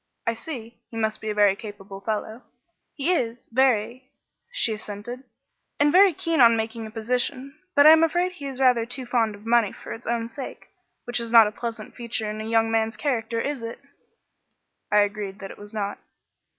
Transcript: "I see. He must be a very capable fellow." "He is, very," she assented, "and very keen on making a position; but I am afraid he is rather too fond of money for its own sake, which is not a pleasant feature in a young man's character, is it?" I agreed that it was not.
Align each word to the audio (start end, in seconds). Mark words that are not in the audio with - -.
"I 0.25 0.33
see. 0.33 0.79
He 0.89 0.97
must 0.97 1.21
be 1.21 1.29
a 1.29 1.35
very 1.35 1.55
capable 1.55 2.01
fellow." 2.01 2.41
"He 2.95 3.13
is, 3.13 3.47
very," 3.51 4.09
she 4.51 4.73
assented, 4.73 5.25
"and 5.79 5.91
very 5.91 6.11
keen 6.11 6.41
on 6.41 6.57
making 6.57 6.87
a 6.87 6.89
position; 6.89 7.53
but 7.75 7.85
I 7.85 7.91
am 7.91 8.03
afraid 8.03 8.31
he 8.31 8.47
is 8.47 8.59
rather 8.59 8.83
too 8.87 9.05
fond 9.05 9.35
of 9.35 9.45
money 9.45 9.71
for 9.71 9.93
its 9.93 10.07
own 10.07 10.27
sake, 10.27 10.69
which 11.03 11.19
is 11.19 11.31
not 11.31 11.45
a 11.45 11.51
pleasant 11.51 11.93
feature 11.95 12.27
in 12.31 12.41
a 12.41 12.49
young 12.49 12.71
man's 12.71 12.97
character, 12.97 13.39
is 13.39 13.61
it?" 13.61 13.77
I 14.91 15.01
agreed 15.01 15.37
that 15.37 15.51
it 15.51 15.59
was 15.59 15.71
not. 15.71 15.99